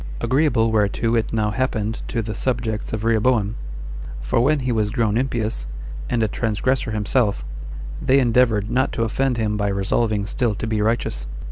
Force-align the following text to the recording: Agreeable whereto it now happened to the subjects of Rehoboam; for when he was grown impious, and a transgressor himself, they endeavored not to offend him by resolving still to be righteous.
Agreeable 0.19 0.71
whereto 0.71 1.13
it 1.15 1.31
now 1.31 1.51
happened 1.51 2.01
to 2.07 2.23
the 2.23 2.33
subjects 2.33 2.91
of 2.91 3.03
Rehoboam; 3.05 3.55
for 4.19 4.39
when 4.41 4.61
he 4.61 4.71
was 4.71 4.89
grown 4.89 5.15
impious, 5.15 5.67
and 6.09 6.23
a 6.23 6.27
transgressor 6.27 6.89
himself, 6.89 7.45
they 8.01 8.17
endeavored 8.19 8.71
not 8.71 8.91
to 8.93 9.03
offend 9.03 9.37
him 9.37 9.57
by 9.57 9.67
resolving 9.67 10.25
still 10.25 10.55
to 10.55 10.65
be 10.65 10.81
righteous. 10.81 11.27